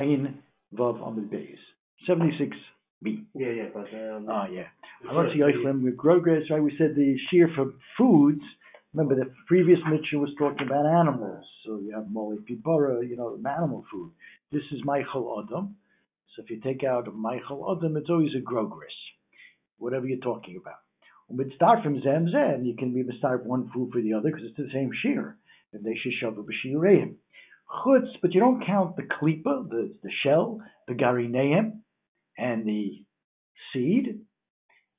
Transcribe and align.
Ein 0.00 0.38
Vav 0.74 1.00
Amid 1.06 1.30
Beis. 1.30 1.58
76b. 2.08 3.24
Yeah, 3.34 3.50
yeah, 3.50 3.68
but 3.74 3.88
um, 3.92 4.26
Ah, 4.28 4.46
yeah. 4.50 4.64
the 5.02 5.10
I 5.10 5.14
want 5.14 5.28
to 5.28 5.34
see 5.34 5.40
first- 5.40 5.58
Eichlim 5.58 5.82
with 5.82 5.96
Grogres, 5.96 6.48
right? 6.50 6.62
We 6.62 6.74
said 6.76 6.94
the 6.94 7.16
shear 7.30 7.48
for 7.54 7.72
foods. 7.96 8.42
Remember, 8.94 9.14
the 9.14 9.30
previous 9.46 9.78
Mitchell 9.88 10.20
was 10.20 10.34
talking 10.38 10.66
about 10.66 10.86
animals. 10.86 11.44
So 11.64 11.78
you 11.78 11.92
have 11.94 12.10
Molly 12.10 12.38
Pibara, 12.38 13.06
you 13.08 13.16
know, 13.16 13.38
animal 13.48 13.84
food. 13.90 14.10
This 14.50 14.62
is 14.72 14.80
Michael 14.84 15.42
Adam. 15.44 15.76
So 16.34 16.42
if 16.42 16.50
you 16.50 16.60
take 16.60 16.82
out 16.84 17.12
Michael 17.14 17.60
Adam, 17.76 17.96
it's 17.96 18.10
always 18.10 18.34
a 18.34 18.40
Grogres, 18.40 18.92
whatever 19.78 20.06
you're 20.06 20.18
talking 20.18 20.56
about. 20.56 20.80
But 21.30 21.46
start 21.54 21.82
from 21.84 22.00
Zem 22.02 22.28
Zem, 22.30 22.64
you 22.64 22.74
can 22.74 22.96
even 22.98 23.16
start 23.18 23.46
one 23.46 23.70
food 23.72 23.90
for 23.92 24.00
the 24.00 24.14
other 24.14 24.30
because 24.30 24.44
it's 24.44 24.56
the 24.56 24.70
same 24.72 24.90
shear. 25.02 25.36
And 25.72 25.84
they 25.84 25.94
should 25.94 26.12
shove 26.14 26.36
a 26.38 26.42
b'shiureim. 26.42 27.14
Chutz, 27.70 28.08
but 28.22 28.34
you 28.34 28.40
don't 28.40 28.64
count 28.66 28.96
the 28.96 29.02
klipa, 29.02 29.68
the, 29.68 29.94
the 30.02 30.10
shell, 30.22 30.60
the 30.88 30.94
garineim, 30.94 31.80
and 32.38 32.66
the 32.66 33.04
seed, 33.72 34.20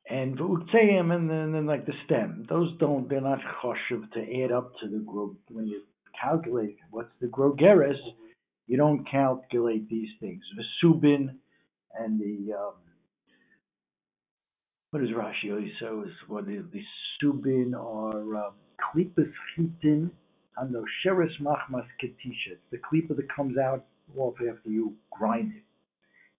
and 0.10 0.38
v'ukteim, 0.38 1.14
and 1.14 1.30
then, 1.30 1.52
then 1.52 1.66
like 1.66 1.86
the 1.86 1.94
stem. 2.06 2.46
Those 2.50 2.72
don't, 2.80 3.10
they're 3.10 3.22
not 3.22 3.40
choshev 3.64 4.12
to 4.14 4.44
add 4.44 4.52
up 4.52 4.72
to 4.82 4.88
the 4.88 5.04
gro. 5.06 5.36
When 5.50 5.68
you 5.68 5.84
calculate 6.22 6.78
what's 6.92 7.12
the 7.20 7.28
grogeres, 7.28 8.00
you 8.68 8.78
don't 8.78 9.06
calculate 9.10 9.90
these 9.90 10.10
things. 10.20 10.42
Vesubin 10.58 11.36
and 12.00 12.20
the 12.20 12.54
um, 12.54 12.74
what 14.92 15.04
is 15.04 15.10
Rashi 15.10 15.70
so 15.80 16.04
is 16.06 16.14
what 16.28 16.50
is 16.50 16.64
the 16.74 16.82
subin 17.22 17.74
or 17.74 18.36
um, 18.36 18.54
klipas 18.80 19.32
chitin 19.56 20.12
and 20.62 20.74
the 20.74 20.86
sheres 21.04 21.42
machmas 21.42 21.88
ketisha. 22.02 22.56
The 22.72 22.78
klipa 22.78 23.16
that 23.18 23.36
comes 23.36 23.58
out 23.58 23.86
off 24.16 24.36
after 24.36 24.70
you 24.70 24.96
grind 25.12 25.54
it. 25.56 25.64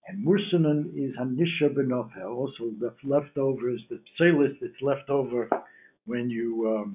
And 0.07 0.25
mursanon 0.25 0.93
is 0.95 1.15
hanisha 1.17 1.73
benofe. 1.73 2.25
Also, 2.25 2.71
the 2.79 2.93
leftovers, 3.03 3.81
the 3.89 3.99
psalis 4.19 4.55
that's 4.61 4.81
left 4.81 5.09
over 5.09 5.49
when 6.05 6.29
you, 6.29 6.85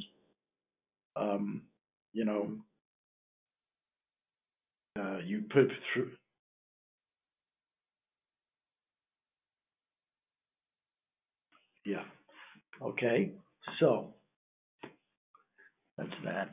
um, 1.16 1.22
um, 1.22 1.62
you 2.12 2.24
know, 2.24 2.52
uh, 4.98 5.18
you 5.24 5.42
put 5.50 5.68
through. 5.92 6.10
Yeah. 11.84 12.04
Okay. 12.82 13.32
So 13.80 14.14
that's 15.96 16.10
that. 16.24 16.50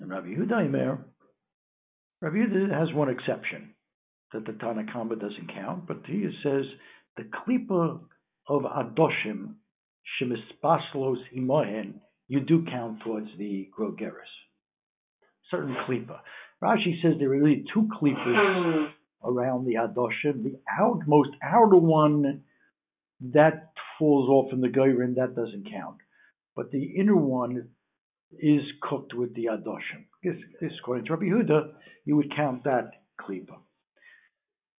And 0.00 0.10
Rabbi 0.10 0.28
Yehuda 0.28 0.68
Imer, 0.68 0.98
Rabbi 2.22 2.36
Yehuda 2.36 2.78
has 2.78 2.94
one 2.94 3.10
exception 3.10 3.74
that 4.32 4.46
the 4.46 4.52
Tanakhama 4.52 5.20
doesn't 5.20 5.52
count, 5.54 5.86
but 5.86 5.98
he 6.06 6.28
says 6.42 6.64
the 7.16 7.24
klipa 7.24 8.00
of 8.48 8.62
Adoshim 8.62 9.54
shemispaslos 10.20 11.18
imohen 11.36 11.94
you 12.28 12.40
do 12.40 12.64
count 12.70 13.00
towards 13.02 13.26
the 13.38 13.68
grogeris. 13.76 14.30
Certain 15.50 15.74
klipa. 15.86 16.20
Rashi 16.62 17.02
says 17.02 17.14
there 17.18 17.28
are 17.28 17.40
really 17.40 17.64
two 17.74 17.88
klipas 18.00 18.92
hmm. 19.24 19.28
around 19.28 19.66
the 19.66 19.74
Adoshim. 19.74 20.44
The 20.44 20.60
out, 20.80 21.00
most 21.06 21.30
outer 21.42 21.76
one 21.76 22.42
that 23.32 23.72
falls 23.98 24.28
off 24.28 24.52
in 24.52 24.60
the 24.60 24.68
Geirin, 24.68 25.16
that 25.16 25.34
doesn't 25.34 25.70
count. 25.70 25.96
But 26.54 26.70
the 26.70 26.84
inner 26.84 27.16
one 27.16 27.68
is 28.38 28.62
cooked 28.82 29.14
with 29.14 29.34
the 29.34 29.46
Adoshim. 29.46 30.04
This, 30.22 30.36
this 30.60 30.72
according 30.80 31.06
to 31.06 31.12
Rabbi 31.12 31.26
Huda, 31.26 31.72
you 32.04 32.16
would 32.16 32.34
count 32.34 32.64
that 32.64 32.90
klipa. 33.20 33.56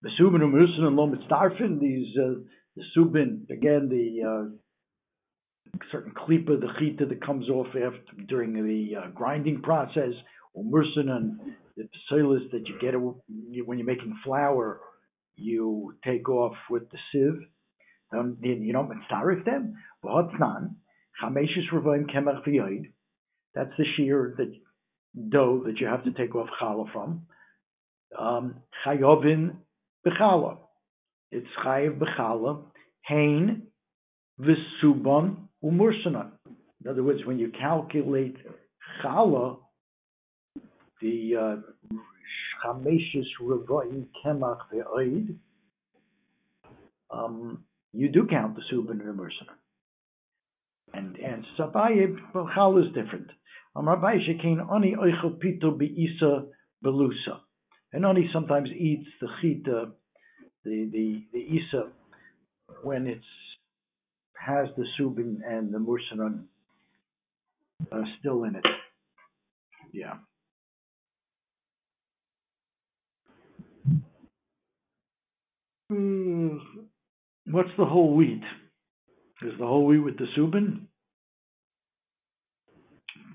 The 0.02 0.10
Subin 0.18 0.42
and 0.42 0.52
Musin 0.52 0.84
and 0.84 0.96
Lomit 0.96 1.20
Starfin, 1.28 1.80
these, 1.80 2.16
uh, 2.16 2.40
the 2.76 2.82
Subin, 2.96 3.50
again, 3.50 3.88
the 3.90 4.22
uh, 4.26 5.80
certain 5.92 6.12
klipa, 6.12 6.60
the 6.60 6.69
chita 6.78 7.06
that 7.06 7.25
comes 7.25 7.48
off 7.48 7.69
after 7.69 8.22
during 8.28 8.54
the 8.54 8.97
uh, 8.97 9.10
grinding 9.10 9.62
process, 9.62 10.12
or 10.54 10.64
Musin 10.64 11.08
and 11.08 11.38
the 11.76 11.88
psilis 12.10 12.50
that 12.52 12.66
you 12.66 12.78
get 12.80 12.94
when 12.98 13.78
you're 13.78 13.86
making 13.86 14.19
flour, 14.25 14.80
you 15.36 15.94
take 16.04 16.28
off 16.28 16.56
with 16.69 16.91
the 16.91 16.98
sieve. 17.12 17.41
Um, 18.12 18.38
you 18.42 18.72
don't 18.72 18.91
mitzarif 18.91 19.44
them. 19.44 19.75
V'hotznan, 20.04 20.75
chameshes 21.22 21.70
revoim 21.72 22.10
kemach 22.10 22.44
v'yoid. 22.46 22.92
That's 23.55 23.72
the 23.77 23.84
shear, 23.97 24.34
the 24.37 24.55
dough 25.28 25.62
that 25.66 25.78
you 25.81 25.87
have 25.87 26.05
to 26.05 26.12
take 26.12 26.34
off 26.34 26.49
challah 26.61 26.93
from. 26.93 27.22
Um, 28.19 28.56
chayovin 28.84 29.56
b'challah. 30.06 30.59
It's 31.33 31.47
chayiv 31.65 31.99
b'challah. 31.99 32.62
Hain 33.03 33.62
v'suban 34.41 35.37
umursanan. 35.65 36.31
In 36.83 36.91
other 36.91 37.03
words, 37.03 37.25
when 37.25 37.38
you 37.38 37.50
calculate 37.59 38.37
challah, 39.03 39.59
the 41.00 41.37
uh, 41.37 41.97
chameshes 42.65 43.27
revoim 43.43 44.06
kemach 44.25 44.59
v'yoid, 44.72 45.34
um, 47.11 47.65
you 47.93 48.09
do 48.09 48.27
count 48.28 48.55
the 48.55 48.62
subin 48.72 49.00
and 49.00 49.17
mercenary. 49.17 49.56
And 50.93 51.17
and 51.17 51.44
Sabaye 51.59 52.17
Chal 52.55 52.78
is 52.78 52.87
different. 52.94 53.31
Rabbi 53.86 54.18
Shekin 54.18 54.60
Ani 54.72 54.96
Oichel 54.96 55.38
Pito 55.38 55.76
Beisa 55.76 56.46
Belusa. 56.84 57.41
And 57.92 58.04
Ani 58.06 58.28
sometimes 58.32 58.70
eats 58.70 59.08
the 59.20 59.28
chita, 59.41 59.91
the 60.64 60.88
the 60.92 61.22
the 61.32 61.38
isa, 61.38 61.88
when 62.82 63.06
it's 63.06 63.24
has 64.34 64.69
the 64.76 64.84
subin 64.98 65.38
and 65.46 65.72
the 65.72 65.78
mursaran 65.78 66.44
uh, 67.92 68.02
still 68.19 68.44
in 68.44 68.56
it. 68.56 68.64
Yeah. 69.92 70.14
Hmm. 75.90 76.58
What's 77.46 77.70
the 77.76 77.84
whole 77.84 78.14
wheat? 78.14 78.42
Is 79.42 79.58
the 79.58 79.66
whole 79.66 79.86
wheat 79.86 79.98
with 79.98 80.19
the 80.19 80.26
subin? 80.38 80.86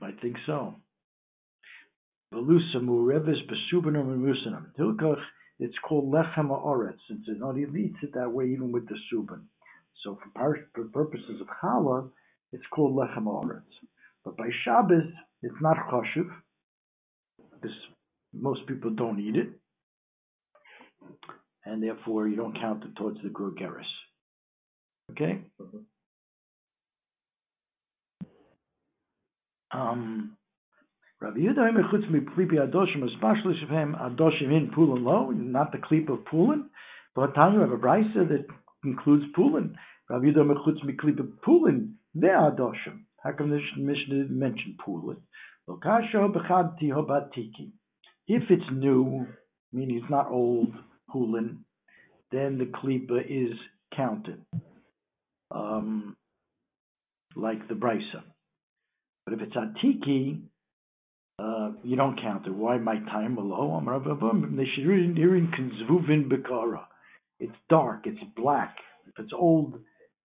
I 0.05 0.11
think 0.21 0.37
so. 0.45 0.75
It's 5.57 5.79
called 5.87 6.13
lechem 6.13 6.49
haaretz, 6.49 6.99
since 7.07 7.27
it 7.27 7.39
not 7.39 7.57
even 7.57 7.77
eats 7.77 7.97
it 8.03 8.13
that 8.13 8.31
way, 8.31 8.45
even 8.45 8.71
with 8.71 8.87
the 8.87 8.95
subin. 9.11 9.41
So 10.03 10.19
for, 10.35 10.59
for 10.75 10.83
purposes 10.85 11.41
of 11.41 11.47
challah, 11.63 12.09
it's 12.51 12.63
called 12.71 12.95
lechem 12.95 13.23
haaretz. 13.23 13.63
But 14.23 14.37
by 14.37 14.49
Shabbos, 14.63 15.11
it's 15.41 15.61
not 15.61 15.77
chashuv, 15.89 16.29
because 17.53 17.75
most 18.33 18.67
people 18.67 18.91
don't 18.91 19.19
eat 19.19 19.37
it, 19.37 19.49
and 21.65 21.81
therefore 21.81 22.27
you 22.27 22.35
don't 22.35 22.59
count 22.59 22.83
it 22.83 22.95
towards 22.95 23.21
the 23.23 23.29
grogeris. 23.29 23.85
Okay? 25.11 25.41
Mm-hmm. 25.59 25.77
Um, 29.71 30.37
Rabbi 31.21 31.39
Yehuda 31.39 31.69
Omer 31.69 31.83
chutz 31.83 32.09
miklipi 32.09 32.55
adoshim, 32.55 33.03
especially 33.03 33.59
shevhem 33.63 33.99
adoshim 33.99 34.55
in 34.55 34.71
pulin 34.75 35.03
lo, 35.03 35.31
not 35.31 35.71
the 35.71 35.77
klip 35.77 36.09
of 36.09 36.19
pulin, 36.25 36.65
but 37.15 37.33
Tanya 37.33 37.61
have 37.61 37.71
a 37.71 37.77
brisa 37.77 38.27
that 38.27 38.45
includes 38.83 39.25
pulin. 39.37 39.75
Rabbi 40.09 40.25
Yehuda 40.25 40.41
Omer 40.41 40.55
chutz 40.55 40.83
miklipi 40.83 41.27
pulin, 41.45 41.93
they 42.13 42.27
adoshim. 42.27 43.05
How 43.23 43.31
come 43.31 43.49
this 43.49 43.61
Mishnah 43.77 44.23
didn't 44.23 44.37
mention 44.37 44.77
pulin? 44.85 45.17
Lokasho 45.69 46.31
b'chad 46.31 46.79
tiho 46.79 47.07
batiki. 47.07 47.71
If 48.27 48.43
it's 48.49 48.69
new, 48.71 49.25
meaning 49.71 50.01
it's 50.01 50.11
not 50.11 50.29
old, 50.29 50.73
pulin, 51.13 51.57
then 52.31 52.57
the 52.57 52.65
klipa 52.65 53.21
is 53.25 53.57
counted 53.95 54.41
um, 55.51 56.15
like 57.35 57.67
the 57.67 57.73
brisa. 57.73 58.23
But 59.25 59.33
if 59.33 59.41
it's 59.41 59.55
atiki, 59.55 60.41
uh, 61.39 61.71
you 61.83 61.95
don't 61.95 62.19
count 62.21 62.45
it. 62.47 62.53
Why 62.53 62.77
my 62.77 62.99
time 62.99 63.35
below? 63.35 63.81
It's 67.39 67.55
dark. 67.69 68.01
It's 68.05 68.23
black. 68.35 68.77
If 69.07 69.19
it's 69.19 69.33
old, 69.33 69.79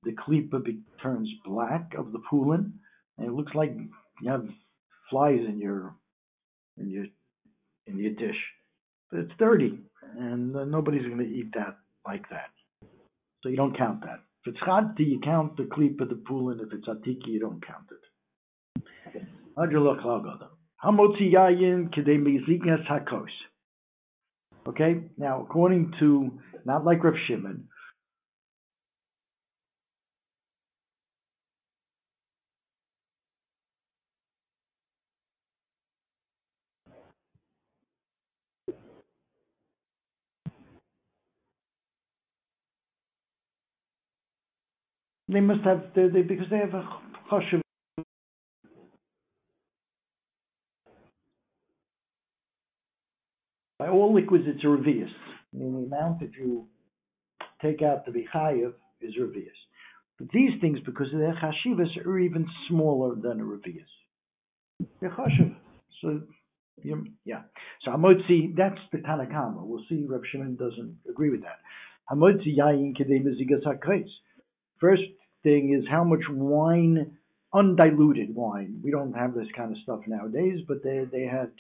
the 0.05 0.13
klipa 0.13 0.63
turns 1.03 1.29
black 1.45 1.93
of 1.99 2.13
the 2.13 2.21
pulin, 2.31 2.73
and 3.19 3.27
it 3.27 3.33
looks 3.33 3.55
like 3.55 3.75
you 4.23 4.31
have 4.31 4.47
flies 5.11 5.41
in 5.47 5.59
your 5.59 5.95
in 6.79 6.91
your 6.91 7.07
in 7.87 7.99
your 7.99 8.13
dish. 8.13 8.39
But 9.11 9.21
it's 9.21 9.33
dirty, 9.39 9.79
and 10.17 10.57
uh, 10.57 10.65
nobody's 10.65 11.07
going 11.07 11.19
to 11.19 11.25
eat 11.25 11.53
that 11.55 11.77
like 12.07 12.29
that. 12.31 12.51
So 13.43 13.49
you 13.49 13.57
don't 13.57 13.77
count 13.77 14.03
that. 14.03 14.21
If 14.45 14.55
it's 14.55 14.63
chadti, 14.63 15.01
you 15.01 15.21
count 15.23 15.57
the 15.57 15.65
klip 15.65 16.01
of 16.01 16.09
the 16.09 16.23
and 16.31 16.61
if 16.61 16.73
it's 16.73 16.89
atiki, 16.89 17.27
you 17.27 17.41
don't 17.41 17.65
count 17.67 17.87
it. 17.91 17.99
Hamotzi 18.77 19.09
yayin 19.11 19.17
kedei 19.17 19.27
mezikas 19.27 19.27
hakos. 19.27 19.31
Okay, 24.69 25.03
now 25.19 25.43
according 25.43 25.93
to, 26.01 26.39
not 26.65 26.85
like 26.85 27.03
Rav 27.03 27.15
Shimon, 27.27 27.69
they 45.29 45.41
must 45.41 45.63
have, 45.65 45.85
they, 45.95 46.09
they, 46.09 46.23
because 46.23 46.47
they 46.51 46.59
have 46.59 46.75
a 46.75 46.89
chashuv. 47.31 47.61
By 53.81 53.89
all 53.89 54.15
liquids, 54.15 54.45
it's 54.47 54.63
a. 54.63 54.69
I 54.69 55.57
mean, 55.57 55.73
the 55.73 55.87
amount 55.87 56.21
that 56.21 56.33
you 56.39 56.67
take 57.63 57.81
out 57.81 58.05
to 58.05 58.13
be 58.13 58.29
chayiv 58.33 58.75
is 59.01 59.15
revius. 59.19 59.57
But 60.19 60.29
these 60.35 60.51
things, 60.61 60.81
because 60.85 61.07
of 61.15 61.19
their 61.19 61.35
chashivas, 61.43 61.97
are 62.05 62.19
even 62.19 62.47
smaller 62.69 63.15
than 63.15 63.41
a 63.41 63.43
revius. 63.43 63.89
Chashuv. 65.03 65.57
So, 66.03 66.21
yeah. 67.25 67.41
So 67.83 67.93
Hamotzi, 67.93 68.55
that's 68.55 68.79
the 68.93 68.99
Tanakama. 68.99 69.65
We'll 69.65 69.85
see 69.89 70.05
Reb 70.07 70.25
Shimon 70.31 70.57
doesn't 70.57 70.99
agree 71.09 71.31
with 71.31 71.41
that. 71.41 71.61
Hamotzi 72.13 72.59
yayin. 72.59 72.95
First 74.79 75.03
thing 75.43 75.75
is 75.75 75.89
how 75.91 76.05
much 76.05 76.25
wine, 76.31 77.17
undiluted 77.55 78.35
wine. 78.35 78.83
We 78.85 78.91
don't 78.91 79.15
have 79.15 79.33
this 79.33 79.49
kind 79.57 79.73
of 79.73 79.79
stuff 79.85 80.01
nowadays, 80.07 80.61
but 80.69 80.83
they 80.85 81.07
they 81.11 81.25
had 81.25 81.51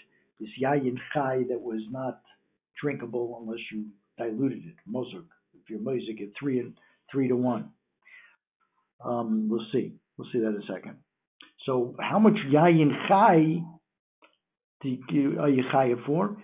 this 0.40 0.48
yayin 0.62 0.96
chai 1.14 1.44
that 1.48 1.60
was 1.60 1.82
not 1.90 2.20
drinkable 2.80 3.40
unless 3.42 3.60
you 3.72 3.86
diluted 4.18 4.64
it. 4.66 4.74
Mosuk, 4.90 5.26
if 5.54 5.68
you're 5.68 5.78
mosik, 5.78 6.22
at 6.22 6.28
three 6.38 6.60
and 6.60 6.74
three 7.10 7.28
to 7.28 7.36
one. 7.36 7.70
Um, 9.04 9.48
we'll 9.50 9.66
see. 9.72 9.94
We'll 10.16 10.28
see 10.32 10.40
that 10.40 10.48
in 10.48 10.62
a 10.62 10.72
second. 10.72 10.96
So 11.66 11.94
how 12.00 12.18
much 12.18 12.34
yayin 12.52 13.08
chai 13.08 13.62
are 14.82 15.48
you 15.48 15.62
chai 15.70 15.92
for? 16.06 16.36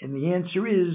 And 0.00 0.14
the 0.14 0.32
answer 0.34 0.66
is 0.66 0.94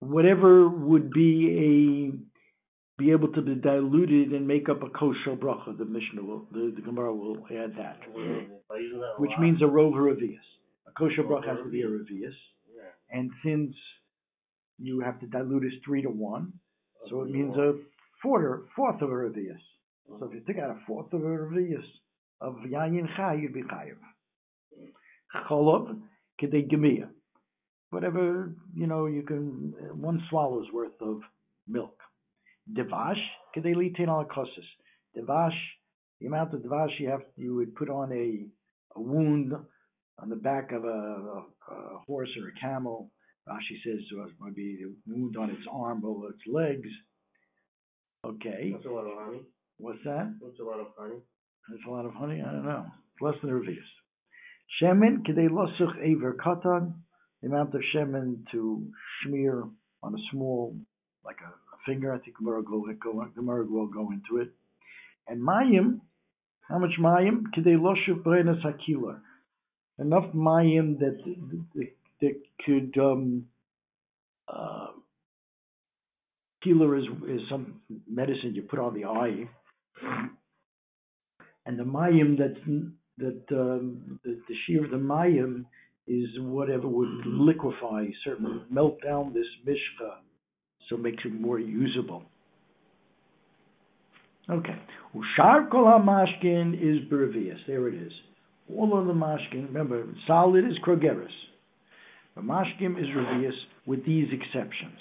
whatever 0.00 0.68
would 0.68 1.10
be 1.10 2.10
a 2.16 3.02
be 3.02 3.10
able 3.10 3.28
to 3.32 3.42
be 3.42 3.56
diluted 3.56 4.32
and 4.32 4.46
make 4.46 4.68
up 4.68 4.82
a 4.82 4.88
kosher 4.88 5.34
bracha. 5.34 5.76
The 5.76 5.84
Mishnah 5.84 6.22
will, 6.22 6.46
the, 6.52 6.72
the 6.76 6.80
Gemara 6.80 7.12
will 7.12 7.38
add 7.50 7.74
that, 7.76 7.98
which 9.18 9.32
means 9.40 9.60
a 9.62 9.64
rov 9.64 9.94
revius. 9.94 10.38
Kosher 10.96 11.24
bracha 11.24 11.48
has 11.48 11.58
to 11.64 11.70
be 11.70 11.82
a 11.82 11.86
revius, 11.86 12.34
and 13.10 13.30
since 13.44 13.74
you 14.78 15.00
have 15.00 15.18
to 15.20 15.26
dilute 15.26 15.64
it 15.64 15.72
three 15.84 16.02
to 16.02 16.08
one, 16.08 16.52
so 17.08 17.22
it 17.22 17.30
means 17.30 17.56
a 17.56 17.74
fourth 18.22 18.62
fourth 18.76 19.02
of 19.02 19.10
a 19.10 19.12
revius. 19.12 19.60
So 20.18 20.26
if 20.26 20.34
you 20.34 20.42
take 20.46 20.58
out 20.58 20.70
a 20.70 20.78
fourth 20.86 21.12
of 21.12 21.22
a 21.22 21.26
revius 21.26 21.84
of 22.40 22.56
yayin 22.66 23.08
chai, 23.16 23.34
you'd 23.34 23.54
be 23.54 23.62
chayiv. 23.62 23.96
Cholov 25.48 25.98
kedei 26.40 26.70
gemia, 26.70 27.08
whatever 27.90 28.52
you 28.74 28.86
know, 28.86 29.06
you 29.06 29.22
can 29.22 29.74
one 29.94 30.22
swallow's 30.30 30.66
worth 30.72 31.00
of 31.00 31.20
milk. 31.66 31.98
Devash, 32.72 33.20
kedei 33.56 33.74
litin 33.74 34.08
al. 34.08 34.26
Devash, 35.16 35.58
the 36.20 36.26
amount 36.26 36.54
of 36.54 36.60
devash 36.60 36.98
you 36.98 37.08
have, 37.08 37.22
you 37.36 37.54
would 37.54 37.74
put 37.74 37.88
on 37.88 38.12
a, 38.12 38.46
a 38.96 39.00
wound 39.00 39.54
on 40.18 40.28
the 40.28 40.36
back 40.36 40.72
of 40.72 40.84
a, 40.84 40.88
a, 40.88 41.44
a 41.70 41.98
horse 42.06 42.30
or 42.40 42.48
a 42.48 42.60
camel. 42.60 43.10
Uh, 43.48 43.54
Rashi 43.54 43.76
says 43.84 44.00
uh, 44.16 44.24
it 44.24 44.32
might 44.38 44.56
be 44.56 44.78
a 44.84 45.10
wound 45.10 45.36
on 45.36 45.50
its 45.50 45.66
arm 45.70 46.04
or 46.04 46.30
its 46.30 46.40
legs. 46.50 46.88
Okay. 48.24 48.72
That's 48.72 48.86
a 48.86 48.90
lot 48.90 49.06
of 49.06 49.18
honey. 49.18 49.42
What's 49.78 49.98
that? 50.04 50.34
That's 50.40 50.58
a 50.60 50.64
lot 50.64 50.80
of 50.80 50.86
honey. 50.96 51.20
That's 51.68 51.82
a 51.86 51.90
lot 51.90 52.06
of 52.06 52.14
honey. 52.14 52.42
I 52.46 52.52
don't 52.52 52.64
know. 52.64 52.86
It's 52.86 53.22
less 53.22 53.34
than 53.42 53.50
a 53.50 53.54
revius. 53.54 53.90
Shemen 54.80 55.26
kedei 55.26 55.48
losuch 55.48 55.96
aver 56.02 56.36
katan. 56.42 56.94
The 57.42 57.48
amount 57.48 57.74
of 57.74 57.82
shemen 57.94 58.44
to 58.52 58.86
smear 59.22 59.64
on 60.02 60.14
a 60.14 60.22
small, 60.32 60.74
like 61.24 61.36
a 61.44 61.52
finger. 61.86 62.14
I 62.14 62.18
think 62.18 62.38
Gemara 62.38 62.62
will 62.62 62.82
go, 62.94 63.26
Gemara 63.34 63.66
will 63.66 63.88
go 63.88 64.10
into 64.10 64.42
it. 64.42 64.48
And 65.28 65.42
mayim, 65.42 66.00
how 66.68 66.78
much 66.78 66.92
mayim? 66.98 67.42
Kidei 67.56 67.76
loshuv 67.76 68.22
brenas 68.22 68.62
hakila. 68.64 69.20
Enough 69.98 70.32
mayim 70.34 70.98
that, 70.98 71.18
that, 71.74 71.90
that 72.20 72.42
could, 72.64 72.98
um, 73.00 73.44
uh, 74.48 74.88
killer 76.62 76.96
is, 76.96 77.04
is 77.28 77.40
some 77.48 77.80
medicine 78.10 78.54
you 78.54 78.62
put 78.62 78.78
on 78.78 78.94
the 78.94 79.04
eye. 79.04 79.48
And 81.66 81.78
the 81.78 81.84
mayim 81.84 82.36
that, 82.38 82.56
that, 83.18 83.56
um, 83.56 84.18
the, 84.24 84.40
the 84.48 84.78
of 84.78 84.90
the 84.90 84.96
mayim 84.96 85.64
is 86.06 86.28
whatever 86.38 86.88
would 86.88 87.24
liquefy, 87.24 88.08
certainly 88.24 88.62
melt 88.70 88.98
down 89.02 89.32
this 89.32 89.46
mishka 89.64 90.18
so 90.88 90.96
makes 90.96 91.24
it 91.24 91.40
more 91.40 91.58
usable. 91.58 92.24
Okay. 94.50 94.76
Ushar 95.14 95.70
kol 95.70 95.86
mashkin 96.00 96.74
is 96.74 97.08
brevius. 97.10 97.58
There 97.66 97.88
it 97.88 97.94
is. 97.94 98.12
All 98.70 98.98
of 98.98 99.06
the 99.06 99.12
mashkin, 99.12 99.66
remember, 99.66 100.06
solid 100.26 100.64
is 100.64 100.78
krogeris. 100.84 101.28
The 102.34 102.42
mashkim 102.42 102.98
is 102.98 103.06
revius 103.14 103.54
with 103.86 104.04
these 104.06 104.28
exceptions. 104.32 104.98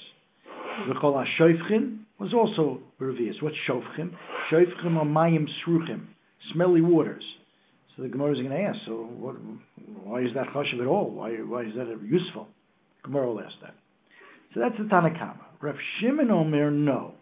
The 0.88 0.95
kol 1.00 1.24
shofchin 1.39 2.00
was 2.19 2.33
also 2.33 2.80
revius. 3.00 3.42
What's 3.42 3.56
shofchim? 3.68 4.12
Shofchim 4.51 4.98
are 4.98 5.06
mayim 5.06 5.45
sruchim, 5.65 6.07
smelly 6.54 6.81
waters. 6.81 7.24
So 7.95 8.04
the 8.04 8.10
Gemara 8.10 8.33
is 8.33 8.38
going 8.39 8.50
to 8.50 8.60
ask, 8.60 8.80
so 8.86 9.07
what, 9.18 9.36
why 10.04 10.21
is 10.21 10.33
that 10.36 10.48
chashiv 10.48 10.81
at 10.81 10.88
all? 10.88 11.12
Why, 11.12 11.31
why 11.36 11.62
is 11.62 11.74
that 11.75 11.88
useful? 12.04 12.48
Gemara 13.04 13.27
will 13.27 13.39
ask 13.39 13.54
that. 13.62 13.75
So 14.54 14.60
that's 14.60 14.77
the 14.77 14.83
Tanakama. 14.83 15.45
Rav 15.62 15.75
Shimon 16.00 16.31
Omer, 16.31 16.71
no. 16.71 17.13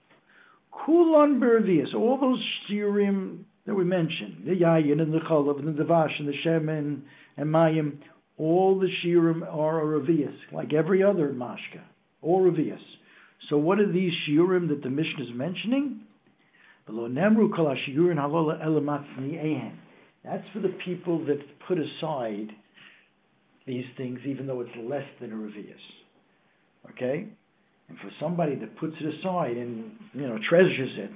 Kulon 0.74 1.40
Bervius, 1.40 1.94
all 1.94 2.18
those 2.20 2.44
shirim 2.70 3.44
that 3.66 3.76
we 3.76 3.84
mentioned, 3.84 4.44
the 4.46 4.52
Yayin 4.52 5.02
and 5.02 5.14
the 5.14 5.20
Cholav 5.20 5.60
and 5.60 5.78
the 5.78 5.84
Devash 5.84 6.20
and 6.20 6.28
the 6.28 6.34
Shemin 6.46 7.02
and 7.38 7.50
Mayim, 7.50 7.98
all 8.38 8.80
the 8.80 8.90
shirim 9.04 9.44
are 9.44 9.82
Revius, 9.84 10.36
like 10.52 10.74
every 10.74 11.04
other 11.04 11.30
mashka, 11.30 11.82
all 12.22 12.42
Revius. 12.42 12.82
So 13.50 13.58
what 13.58 13.80
are 13.80 13.92
these 13.92 14.12
shirim 14.28 14.70
that 14.70 14.82
the 14.82 14.90
Mishnah 14.90 15.26
is 15.26 15.30
mentioning? 15.36 16.02
That's 20.24 20.48
for 20.54 20.60
the 20.60 20.76
people 20.84 21.26
that 21.26 21.40
put 21.68 21.78
aside 21.78 22.50
these 23.68 23.86
things, 23.98 24.20
even 24.26 24.48
though 24.48 24.62
it's 24.62 24.72
less 24.84 25.06
than 25.20 25.32
a 25.32 25.36
Revius. 25.36 25.76
Okay? 26.92 27.28
And 27.90 27.98
for 28.00 28.10
somebody 28.20 28.56
that 28.56 28.78
puts 28.78 28.94
it 29.00 29.14
aside 29.20 29.58
and 29.58 29.92
you 30.14 30.28
know 30.28 30.38
treasures 30.50 30.98
it, 30.98 31.12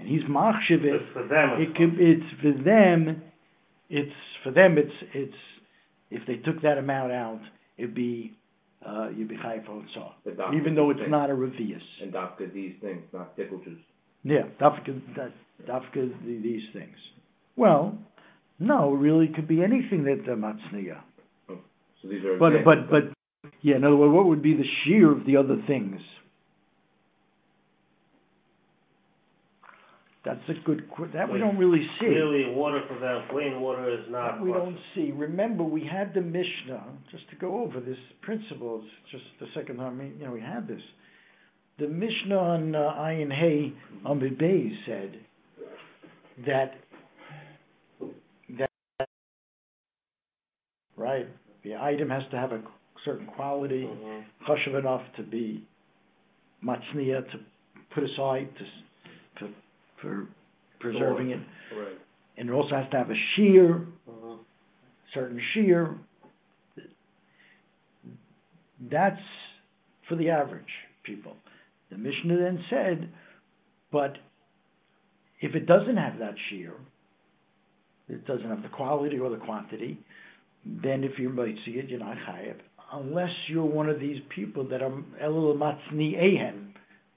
and 0.00 0.08
he's 0.08 0.22
machshiv 0.22 0.82
it, 0.84 0.94
It's 0.94 1.12
for 1.12 1.26
them. 1.28 1.60
it 1.60 1.74
can, 1.76 1.96
it's 1.98 2.40
for 2.42 2.52
them. 2.64 3.22
It's 3.90 4.12
for 4.42 4.50
them. 4.50 4.78
It's 4.78 4.94
it's 5.14 5.34
if 6.10 6.26
they 6.26 6.36
took 6.36 6.62
that 6.62 6.78
amount 6.78 7.12
out, 7.12 7.40
it'd 7.78 7.94
be 7.94 8.32
uh, 8.86 9.08
you'd 9.14 9.28
be 9.28 9.36
chayv 9.36 9.64
The 10.24 10.30
doctor 10.32 10.56
even 10.58 10.74
though 10.74 10.90
it's 10.90 11.00
thing. 11.00 11.10
not 11.10 11.28
a 11.30 11.34
revius. 11.34 11.82
And 12.02 12.12
dafka 12.12 12.52
these 12.52 12.74
things, 12.80 13.02
not 13.12 13.36
juice. 13.36 13.78
Yeah, 14.24 14.42
dafka 14.60 15.00
that 15.16 15.32
dafka 15.68 16.10
the- 16.24 16.40
these 16.42 16.62
things. 16.72 16.96
Well, 17.56 17.98
no, 18.58 18.92
really, 18.92 19.26
it 19.26 19.34
could 19.34 19.48
be 19.48 19.62
anything 19.62 20.04
that's 20.04 20.26
a 20.28 20.36
matzniya. 20.36 21.00
So 21.48 22.08
these 22.08 22.24
are. 22.24 22.38
But 22.38 22.54
examples. 22.54 22.86
but 22.90 22.90
but 22.90 23.50
yeah, 23.62 23.76
in 23.76 23.84
other 23.84 23.96
words, 23.96 24.14
what 24.14 24.26
would 24.26 24.42
be 24.42 24.54
the 24.54 24.64
shear 24.84 25.12
of 25.12 25.26
the 25.26 25.36
other 25.36 25.56
things? 25.66 26.00
That's 30.22 30.40
a 30.50 30.54
good. 30.66 30.82
qu- 30.94 31.08
That 31.14 31.32
we 31.32 31.38
don't 31.38 31.56
really 31.56 31.82
see. 31.98 32.06
Clearly, 32.06 32.52
water 32.54 32.82
for 32.86 32.98
them, 32.98 33.22
plain 33.30 33.58
water 33.60 33.88
is 33.90 34.04
not. 34.10 34.36
That 34.36 34.42
we 34.44 34.52
don't 34.52 34.76
see. 34.94 35.12
Remember, 35.12 35.64
we 35.64 35.82
had 35.84 36.12
the 36.12 36.20
Mishnah 36.20 36.84
just 37.10 37.28
to 37.30 37.36
go 37.36 37.60
over 37.62 37.80
this 37.80 37.96
principle. 38.20 38.82
It's 38.84 39.10
just 39.12 39.24
the 39.40 39.46
second 39.58 39.76
time 39.78 39.98
we- 39.98 40.08
you 40.18 40.26
know 40.26 40.32
we 40.32 40.40
had 40.42 40.68
this. 40.68 40.82
The 41.78 41.88
Mishnah 41.88 42.36
on 42.38 42.74
uh, 42.74 42.92
Ayin 42.98 43.32
Hay 43.32 43.72
Amid 44.04 44.36
Beis 44.38 44.76
said 44.84 45.18
that 46.46 46.74
that 48.58 49.08
right 50.96 51.26
the 51.64 51.76
item 51.76 52.10
has 52.10 52.22
to 52.30 52.36
have 52.36 52.52
a 52.52 52.60
certain 53.06 53.26
quality, 53.26 53.84
Mhm. 53.84 54.24
chashav 54.46 54.74
enough 54.78 55.02
to 55.16 55.22
be 55.22 55.64
matzniya 56.62 57.30
to 57.32 57.40
put 57.94 58.04
aside 58.04 58.54
to, 58.58 58.64
s- 58.64 59.50
for 60.00 60.26
preserving 60.78 61.30
it, 61.30 61.40
Right. 61.74 61.98
and 62.36 62.48
it 62.48 62.52
also 62.52 62.74
has 62.74 62.88
to 62.90 62.96
have 62.96 63.10
a 63.10 63.16
shear 63.34 63.86
Mhm. 64.08 64.38
certain 65.12 65.40
shear. 65.52 65.98
That's 68.80 69.20
for 70.08 70.16
the 70.16 70.30
average 70.30 70.72
people. 71.02 71.36
The 71.90 71.98
Mishnah 71.98 72.36
then 72.36 72.64
said, 72.70 73.12
but 73.90 74.18
if 75.40 75.54
it 75.54 75.66
doesn't 75.66 75.96
have 75.96 76.18
that 76.18 76.38
shear, 76.48 76.74
it 78.08 78.24
doesn't 78.26 78.48
have 78.48 78.62
the 78.62 78.68
quality 78.68 79.18
or 79.18 79.30
the 79.30 79.36
quantity, 79.36 79.98
then 80.64 81.04
if 81.04 81.18
you 81.18 81.28
might 81.28 81.56
see 81.64 81.72
it, 81.72 81.88
you're 81.88 81.98
not 81.98 82.16
chayev. 82.18 82.56
Unless 82.92 83.30
you're 83.48 83.64
one 83.64 83.88
of 83.88 84.00
these 84.00 84.20
people 84.34 84.64
that 84.64 84.82
are 84.82 84.90
elul 85.22 85.56
matzni 85.56 86.16
ehen, 86.16 86.72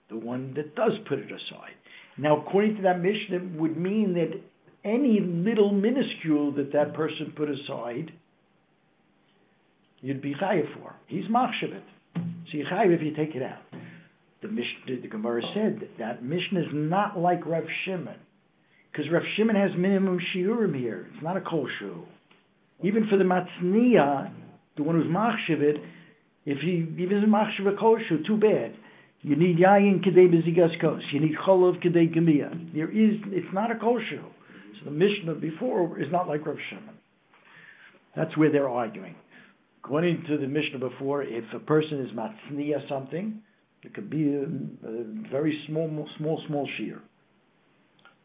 the 0.09 0.17
one 0.17 0.53
that 0.53 0.75
does 0.75 0.93
put 1.07 1.19
it 1.19 1.31
aside. 1.31 1.73
Now, 2.17 2.41
according 2.41 2.75
to 2.77 2.81
that 2.83 2.99
Mishnah, 2.99 3.59
would 3.59 3.77
mean 3.77 4.13
that 4.13 4.39
any 4.85 5.19
little 5.19 5.71
minuscule 5.71 6.51
that 6.53 6.71
that 6.73 6.93
person 6.93 7.33
put 7.35 7.49
aside, 7.49 8.11
you'd 10.01 10.21
be 10.21 10.35
chayev 10.35 10.73
for. 10.77 10.93
He's 11.07 11.25
machshavit. 11.25 11.81
So 12.15 12.57
you're 12.57 12.67
chayev 12.67 12.93
if 12.95 13.01
you 13.01 13.15
take 13.15 13.35
it 13.35 13.41
out. 13.41 13.61
The 14.41 14.49
Mishnah, 14.49 15.01
the 15.01 15.07
Gemara 15.07 15.41
said 15.55 15.79
that, 15.79 15.97
that 15.99 16.23
Mishnah 16.23 16.59
is 16.59 16.67
not 16.73 17.17
like 17.17 17.45
Rav 17.45 17.63
Shimon, 17.85 18.17
because 18.91 19.09
Rav 19.11 19.23
Shimon 19.37 19.55
has 19.55 19.71
minimum 19.77 20.19
shiurim 20.35 20.77
here. 20.77 21.07
It's 21.13 21.23
not 21.23 21.37
a 21.37 21.41
kol 21.41 21.67
shu. 21.79 22.03
Even 22.83 23.07
for 23.09 23.17
the 23.17 23.23
matzniya, 23.23 24.33
the 24.75 24.83
one 24.83 25.01
who's 25.01 25.07
machshavit, 25.09 25.77
if 26.45 26.59
he 26.59 26.85
even 27.01 27.23
machshavit 27.27 27.79
kol 27.79 27.97
shu, 28.09 28.21
too 28.27 28.37
bad. 28.37 28.75
You 29.23 29.37
need 29.37 29.57
yayin 29.57 30.03
kedei 30.03 30.27
bezigas 30.27 30.79
kos. 30.81 31.01
You 31.13 31.21
need 31.21 31.35
cholov 31.47 31.81
kedei 31.81 32.13
gemia. 32.13 32.73
There 32.73 32.91
is, 32.91 33.15
it's 33.27 33.53
not 33.53 33.71
a 33.71 33.75
kol. 33.75 33.99
So 34.09 34.85
the 34.85 34.91
Mishnah 34.91 35.35
before 35.35 35.99
is 35.99 36.11
not 36.11 36.27
like 36.27 36.45
Rav 36.45 36.57
Shimon. 36.69 36.95
That's 38.17 38.35
where 38.37 38.51
they're 38.51 38.69
arguing. 38.69 39.15
According 39.83 40.25
to 40.27 40.37
the 40.37 40.47
Mishnah 40.47 40.79
before, 40.79 41.23
if 41.23 41.45
a 41.55 41.59
person 41.59 42.01
is 42.01 42.11
matzniya 42.11 42.87
something, 42.89 43.41
it 43.83 43.93
could 43.93 44.09
be 44.09 44.33
a, 44.33 44.43
a 44.43 45.03
very 45.31 45.63
small, 45.67 46.07
small, 46.17 46.41
small 46.47 46.67
shear. 46.77 47.01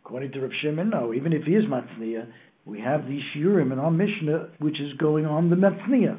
According 0.04 0.32
to 0.32 0.40
Rav 0.40 0.50
Shimon, 0.62 0.90
no. 0.90 1.14
Even 1.14 1.32
if 1.32 1.44
he 1.44 1.52
is 1.52 1.64
matzniya, 1.64 2.26
we 2.64 2.80
have 2.80 3.06
these 3.06 3.22
shiurim 3.36 3.72
in 3.72 3.78
our 3.78 3.90
Mishnah, 3.92 4.48
which 4.58 4.80
is 4.80 4.92
going 4.98 5.26
on 5.26 5.48
the 5.48 5.56
matzniya. 5.56 6.18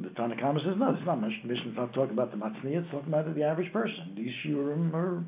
The 0.00 0.08
Tanakhama 0.10 0.58
says, 0.64 0.74
no, 0.78 0.90
it's 0.90 1.04
not 1.04 1.20
Mishnah. 1.20 1.46
Mishnah's 1.46 1.74
not 1.76 1.92
talking 1.92 2.12
about 2.12 2.30
the 2.30 2.36
matzniya, 2.36 2.82
it's 2.82 2.90
talking 2.92 3.08
about 3.08 3.34
the 3.34 3.42
average 3.42 3.72
person. 3.72 4.14
These 4.16 4.30
shiurim 4.46 4.94
are, 4.94 5.24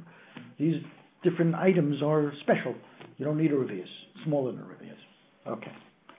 these 0.59 0.77
different 1.25 1.57
items 1.57 2.03
are 2.03 2.33
special. 2.43 2.75
You 3.19 3.25
don't 3.25 3.37
need 3.37 3.50
a 3.50 3.57
revius, 3.57 3.89
smaller 4.25 4.53
than 4.53 4.61
a 4.61 4.65
revius. 4.65 5.53
Okay. 5.55 5.73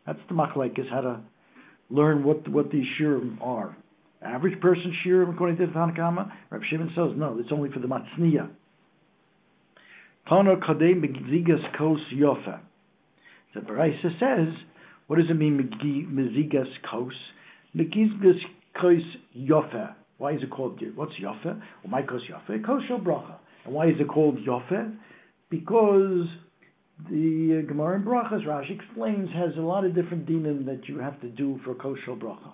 That's 0.06 0.20
the 0.28 0.36
machlekes, 0.36 0.90
how 0.90 1.02
to 1.02 1.22
learn 1.90 2.26
what, 2.26 2.46
what 2.50 2.72
these 2.72 2.86
shiurim 3.00 3.42
are. 3.42 3.78
Average 4.22 4.60
person 4.60 4.94
shiurim, 5.06 5.34
according 5.34 5.58
to 5.58 5.68
the 5.68 5.72
Tanakhama, 5.72 6.32
Rav 6.50 6.62
Shimon 6.70 6.90
says, 6.90 7.18
no, 7.18 7.38
it's 7.40 7.52
only 7.54 7.72
for 7.72 7.80
the 7.80 7.88
matzniya. 7.88 8.50
Tana 10.28 10.58
kadei 10.58 10.94
mezigas 10.94 11.78
kos 11.78 12.00
yofa. 12.14 12.60
The 13.56 13.62
Baraisa 13.62 14.20
says, 14.20 14.54
what 15.08 15.18
does 15.18 15.30
it 15.30 15.36
mean 15.36 15.58
mezigas 16.12 16.70
kos? 16.90 17.14
Yofa. 19.36 19.96
Why 20.18 20.34
is 20.34 20.44
it 20.44 20.52
called, 20.52 20.80
what's 20.96 21.14
yofa? 21.14 21.46
Well, 21.46 21.90
my 21.90 22.02
kos 22.04 22.22
yofa, 22.30 22.64
kos 22.66 22.84
shel 22.88 23.00
bracha. 23.00 23.36
And 23.66 23.74
why 23.74 23.88
is 23.88 23.96
it 24.00 24.08
called 24.08 24.38
yofa? 24.38 24.96
Because 25.50 26.28
the 27.10 27.66
Gemara 27.68 27.96
in 27.96 28.04
Brachas, 28.04 28.46
Rashi 28.46 28.80
explains, 28.80 29.30
has 29.34 29.58
a 29.58 29.62
lot 29.62 29.84
of 29.86 29.96
different 29.96 30.28
dinim 30.28 30.66
that 30.68 30.88
you 30.88 31.00
have 31.00 31.20
to 31.22 31.30
do 31.30 31.60
for 31.66 31.74
kosher 31.74 32.12
bracha. 32.12 32.54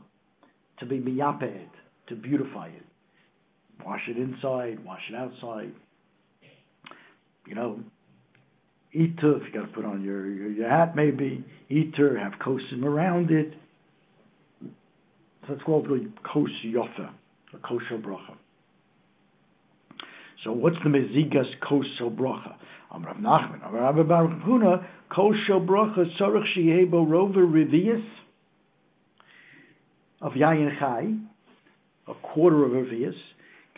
To 0.79 0.86
be 0.86 1.00
miyapeh 1.00 1.65
to 2.07 2.15
beautify 2.15 2.67
it. 2.67 2.83
Wash 3.86 4.01
it 4.07 4.17
inside, 4.17 4.83
wash 4.86 5.01
it 5.09 5.15
outside 5.15 5.74
you 7.47 7.55
know, 7.55 7.79
eater, 8.93 9.38
if 9.38 9.43
you 9.47 9.59
got 9.59 9.67
to 9.67 9.74
put 9.74 9.86
on 9.86 10.03
your, 10.03 10.29
your, 10.29 10.51
your 10.51 10.69
hat 10.69 10.95
maybe, 10.95 11.43
eater, 11.69 12.19
have 12.19 12.33
kosim 12.33 12.83
around 12.83 13.31
it. 13.31 13.53
It's 15.50 15.63
called 15.63 15.88
really 15.89 16.08
kos 16.24 16.50
yofa, 16.66 17.10
or 17.54 17.60
kosher 17.60 17.98
bracha. 17.98 18.36
So 20.44 20.51
what's 20.51 20.75
the 20.84 20.89
mezigas 20.89 21.48
kosher 21.68 22.10
bracha? 22.10 22.56
Am 22.94 23.04
Rav 23.04 23.18
Nachman, 23.18 23.66
Am 23.66 23.74
Rabbi 23.74 24.04
Baruch 24.04 24.42
Huna, 24.44 24.86
kosher 25.10 25.60
bracha 25.60 26.06
tzorich 26.20 26.44
shehebo 26.58 27.10
rover 27.10 27.46
revius 27.46 28.04
of 30.22 30.34
yayin 30.34 30.77
chai, 30.80 31.13
a 32.08 32.13
quarter 32.16 32.66
of 32.66 32.74
a 32.74 32.75
revius, 32.75 33.16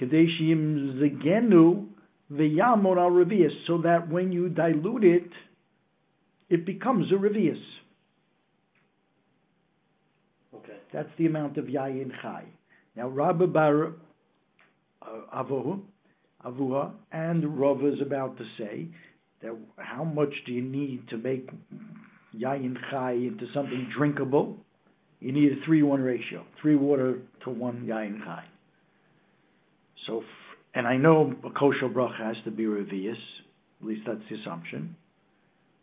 kadeshim 0.01 0.99
zegenu 0.99 1.87
v'yamor 2.31 2.97
al 2.97 3.11
revius, 3.11 3.51
so 3.67 3.77
that 3.79 4.09
when 4.09 4.31
you 4.31 4.49
dilute 4.49 5.03
it, 5.03 5.29
it 6.49 6.65
becomes 6.65 7.11
a 7.11 7.15
revius. 7.15 7.61
Okay. 10.55 10.78
That's 10.93 11.09
the 11.17 11.25
amount 11.25 11.57
of 11.57 11.65
yayin 11.65 12.11
chai. 12.21 12.45
Now, 12.95 13.07
Rabbi 13.09 13.45
Bar 13.45 13.93
uh, 15.01 15.43
Avuha, 16.45 16.91
and 17.11 17.59
Rav 17.59 17.83
is 17.85 18.01
about 18.01 18.37
to 18.37 18.45
say 18.57 18.87
that 19.41 19.55
how 19.77 20.03
much 20.03 20.33
do 20.45 20.51
you 20.51 20.61
need 20.61 21.07
to 21.09 21.17
make 21.17 21.49
yayin 22.35 22.75
chai 22.89 23.11
into 23.11 23.45
something 23.53 23.89
drinkable? 23.95 24.57
You 25.19 25.31
need 25.31 25.51
a 25.51 25.65
three 25.65 25.83
one 25.83 26.01
ratio, 26.01 26.45
three 26.61 26.75
water 26.75 27.19
to 27.43 27.49
one 27.49 27.85
yayin 27.85 28.23
chai. 28.23 28.45
So 30.07 30.23
and 30.73 30.87
I 30.87 30.97
know 30.97 31.33
a 31.43 31.49
kosher 31.51 31.89
bracha 31.89 32.19
has 32.19 32.37
to 32.45 32.51
be 32.51 32.63
revius, 32.63 33.17
at 33.81 33.87
least 33.87 34.01
that's 34.05 34.19
the 34.29 34.37
assumption. 34.37 34.95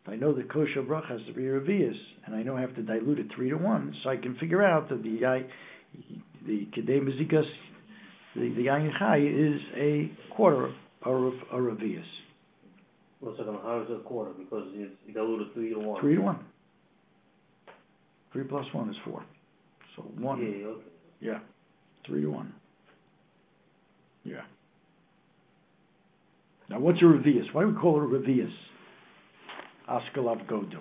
If 0.07 0.13
I 0.13 0.17
know 0.17 0.33
the 0.33 0.45
kosher 0.45 0.83
bracha 0.83 1.11
has 1.11 1.21
to 1.27 1.33
be 1.33 1.43
revius, 1.43 1.97
and 2.27 2.35
I 2.35 2.43
know 2.43 2.57
I 2.57 2.61
have 2.61 2.77
to 2.77 2.83
dilute 2.83 3.19
it 3.19 3.27
three 3.35 3.51
to 3.51 3.57
one, 3.57 3.95
so 4.05 4.11
I 4.11 4.17
can 4.17 4.37
figure 4.37 4.63
out 4.63 4.89
that 4.89 5.03
the 5.03 5.45
the 6.47 6.69
kedei 6.77 7.01
mezikas, 7.01 7.45
the 8.37 8.49
the 8.51 8.67
yayin 8.67 8.97
chai 8.99 9.19
is 9.19 9.61
a 9.77 10.11
quarter 10.35 10.67
of 11.03 11.33
a 11.53 11.57
revius. 11.57 12.05
What's 13.19 13.41
it, 13.41 13.47
how 13.47 13.83
is 13.85 13.91
it 13.91 13.97
a 13.97 14.03
quarter? 14.05 14.31
Because 14.39 14.69
it's 14.75 14.93
diluted 15.13 15.53
three 15.55 15.71
to 15.71 15.81
one. 15.81 16.01
Three 16.01 16.15
to 16.15 16.21
one. 16.21 16.39
Three 18.33 18.45
plus 18.45 18.67
one 18.73 18.91
is 18.91 18.97
four. 19.05 19.25
So 19.97 20.03
one. 20.03 20.39
Yeah, 20.39 20.67
okay. 20.67 20.85
Yeah. 21.21 21.39
Three 22.07 22.21
to 22.21 22.29
one. 22.29 22.53
Yeah. 24.23 24.43
Now, 26.69 26.79
what's 26.79 27.01
a 27.01 27.05
revius? 27.05 27.53
Why 27.53 27.63
do 27.63 27.69
we 27.69 27.75
call 27.75 28.01
it 28.01 28.05
a 28.05 28.09
revius? 28.09 28.53
Askalav 29.89 30.47
Godu. 30.49 30.81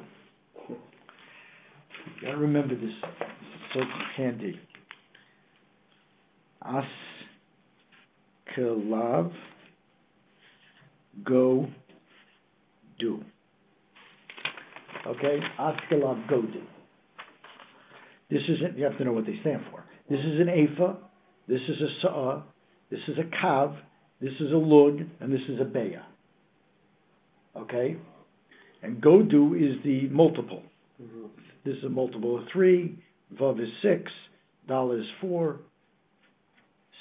Gotta 2.21 2.37
remember 2.37 2.75
this. 2.75 2.93
So 3.73 3.81
handy. 4.15 4.59
Askalav 8.57 9.31
go 11.23 11.67
do. 12.99 13.23
Okay? 15.07 15.39
Askalav 15.59 16.27
go 16.29 16.41
do. 16.41 16.61
This 18.29 18.41
isn't, 18.49 18.77
you 18.77 18.83
have 18.85 18.97
to 18.97 19.03
know 19.05 19.13
what 19.13 19.25
they 19.25 19.37
stand 19.41 19.61
for. 19.69 19.83
This 20.09 20.19
is 20.19 20.39
an 20.39 20.49
Afa, 20.49 20.97
this 21.47 21.61
is 21.69 21.81
a 21.81 21.87
Sa'ah, 22.01 22.43
this 22.89 22.99
is 23.07 23.17
a 23.19 23.23
Kav, 23.45 23.75
this 24.19 24.33
is 24.39 24.51
a 24.51 24.57
lug, 24.57 24.99
and 25.19 25.31
this 25.31 25.41
is 25.47 25.59
a 25.59 25.63
beya. 25.63 26.01
Okay? 27.55 27.97
And 28.85 29.01
godu 29.01 29.55
is 29.59 29.81
the 29.83 30.07
multiple. 30.09 30.61
Mhm. 31.01 31.29
This 31.63 31.75
is 31.77 31.85
a 31.85 31.89
multiple 31.89 32.37
of 32.37 32.47
three, 32.49 32.95
vav 33.33 33.59
is 33.59 33.73
six, 33.81 34.11
dal 34.67 34.91
is 34.91 35.09
four, 35.19 35.59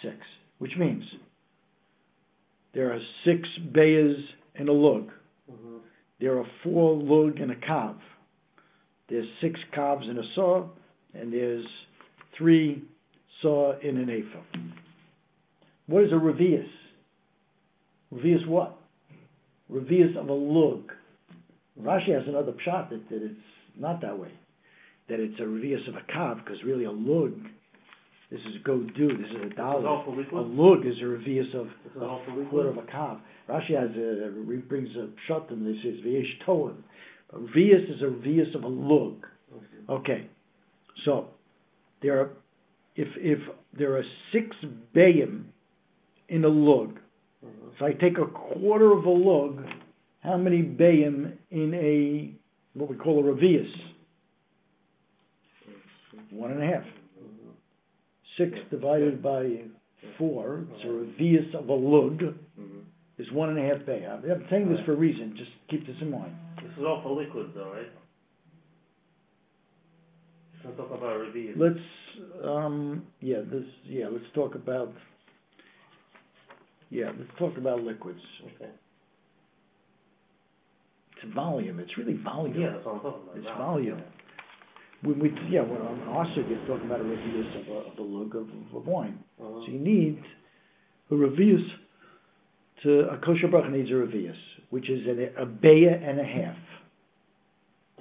six. 0.01 0.17
Which 0.59 0.79
means 0.79 1.05
there 2.73 2.91
are 2.91 3.03
six 3.25 3.47
beyas 3.59 4.17
in 4.55 4.69
a 4.69 4.73
lug. 4.73 5.13
Mhm. 5.51 5.81
There 6.21 6.39
are 6.39 6.47
four 6.63 6.95
lug 6.97 7.39
and 7.39 7.53
a 7.53 7.57
kav. 7.57 7.97
There's 9.09 9.29
six 9.43 9.61
kavs 9.73 10.09
in 10.09 10.17
a 10.17 10.25
saw, 10.35 10.67
and 11.13 11.31
there's 11.31 11.67
three 12.33 12.83
saw 13.43 13.79
in 13.81 13.99
an 13.99 14.09
aphel. 14.09 14.43
What 15.87 16.05
is 16.05 16.13
a 16.13 16.19
revius? 16.19 16.71
Revius 18.11 18.47
what? 18.47 18.75
Revius 19.71 20.17
of 20.17 20.31
a 20.31 20.33
lug. 20.33 20.95
Rashi 21.81 22.15
has 22.15 22.27
another 22.29 22.53
pshat 22.53 22.91
that, 22.91 23.09
that 23.11 23.23
it's 23.23 23.41
not 23.79 24.01
that 24.03 24.19
way. 24.19 24.31
That 25.09 25.21
it's 25.21 25.39
a 25.39 25.43
revius 25.43 25.87
of 25.89 25.97
a 25.97 26.13
kav, 26.13 26.45
because 26.45 26.63
really 26.65 26.85
a 26.85 26.91
lug, 26.91 27.35
this 28.31 28.41
is 28.41 28.63
go 28.65 28.81
do, 28.97 29.09
this 29.09 29.31
is 29.31 29.53
a 29.53 29.55
dollar. 29.55 29.87
A 29.87 30.41
lug 30.41 30.87
is 30.87 30.95
a 31.01 31.05
revius 31.05 31.55
of 31.55 31.67
This 31.85 31.97
is 31.97 32.03
all 32.03 32.23
for 32.25 32.43
a 32.43 32.47
quarter 32.47 32.71
of 32.71 32.79
a 32.79 32.83
kav. 32.83 33.21
Rashi 33.49 33.79
has 33.79 33.91
a, 33.97 34.33
he 34.51 34.57
brings 34.59 34.89
a 34.97 35.09
pshat 35.31 35.51
and 35.51 35.67
he 35.67 35.81
says 35.83 36.01
v'yesh 36.05 36.47
toim. 36.47 36.77
But 37.31 37.41
revius 37.47 37.85
is 37.95 38.01
a 38.03 38.07
revius 38.07 38.55
of 38.55 38.65
a 38.65 38.69
lug. 38.69 39.27
Okay. 39.55 39.93
Okay, 39.93 40.27
so 41.05 41.27
there 42.03 42.21
are 42.21 42.31
if, 42.97 43.09
if 43.17 43.39
there 43.77 43.97
are 43.97 44.05
six 44.33 44.57
bayim 44.95 45.45
in 46.29 46.45
a 46.45 46.49
lug, 46.49 46.99
Mhm. 47.45 47.79
so 47.79 47.87
I 47.87 47.93
take 47.93 48.17
a 48.19 48.27
quarter 48.27 48.93
of 48.93 49.05
a 49.05 49.11
lug, 49.11 49.63
how 50.25 50.37
many 50.39 50.63
bayim 50.63 51.37
in 51.51 51.75
a, 51.75 52.79
what 52.79 52.89
we 52.91 52.97
call 52.97 53.21
a 53.21 53.33
revius? 53.33 53.71
One 56.31 56.51
and 56.51 56.63
a 56.63 56.67
half. 56.67 56.85
Six 58.39 58.53
divided 58.71 59.23
by 59.23 59.63
four, 60.19 60.65
it's 60.73 60.85
a 60.85 60.89
revius 60.89 61.55
of 61.55 61.69
a 61.69 61.73
lug, 61.73 62.23
is 63.19 63.31
one 63.33 63.51
and 63.51 63.59
a 63.59 63.75
half 63.75 63.87
bay. 63.87 64.05
I'm 64.07 64.45
saying 64.51 64.69
this 64.71 64.81
for 64.85 64.95
a 64.95 64.97
reason, 64.97 65.35
just 65.37 65.51
keep 65.71 65.87
this 65.87 65.97
in 66.01 66.11
mind. 66.11 66.35
This 66.57 66.73
is 66.79 66.85
all 66.85 67.01
for 67.03 67.15
liquids 67.15 67.51
though, 67.55 67.71
right? 67.71 67.87
Let's 70.65 70.77
talk 70.79 70.91
about 70.91 71.19
reviews. 71.19 71.57
Let's, 71.61 72.45
um, 72.45 73.07
yeah, 73.21 73.41
this, 73.45 73.65
yeah, 73.85 74.07
let's 74.11 74.25
talk 74.35 74.55
about, 74.55 74.93
yeah, 76.89 77.13
let's 77.19 77.31
talk 77.39 77.59
about 77.59 77.83
liquids. 77.83 78.21
Okay. 78.57 78.71
It's 81.25 81.35
volume, 81.35 81.81
it's 81.81 81.97
really 81.97 82.15
volume. 82.23 82.61
Yeah, 82.61 82.73
that's 82.73 82.85
what 82.85 82.95
I'm 82.97 83.01
talking 83.01 83.23
about. 83.23 83.37
It's 83.37 83.59
volume. 83.59 84.03
When 85.03 85.19
we, 85.19 85.31
yeah, 85.51 85.61
when 85.61 85.81
on 85.81 86.01
Oscar, 86.09 86.43
you're 86.43 86.67
talking 86.67 86.87
about 86.87 87.01
a 87.01 87.05
revius 87.05 87.61
of 87.61 87.69
a, 87.69 87.93
of 87.93 87.99
a 87.99 88.03
lug 88.03 88.35
of, 88.35 88.49
of 88.75 88.87
wine. 88.87 89.19
Uh-huh. 89.41 89.61
So 89.65 89.73
you 89.73 89.79
need 89.79 90.23
a 91.11 91.15
revius 91.15 91.63
to, 92.83 93.09
a 93.11 93.19
kosher 93.19 93.49
bracha 93.49 93.71
needs 93.71 93.91
a 93.91 93.95
revius, 93.95 94.37
which 94.71 94.91
is 94.91 95.07
a, 95.07 95.43
a 95.43 95.47
baya 95.47 95.99
and 96.03 96.21
a 96.21 96.25
half. 96.25 96.57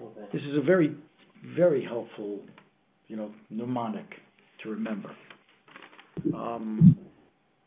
Okay. 0.01 0.27
This 0.34 0.42
is 0.42 0.58
a 0.58 0.62
very, 0.62 0.96
very 1.56 1.84
helpful, 1.84 2.39
you 3.08 3.15
know, 3.15 3.32
mnemonic 3.50 4.08
to 4.63 4.70
remember. 4.70 5.12
Um, 6.36 6.98